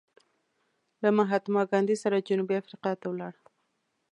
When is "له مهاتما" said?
1.01-1.61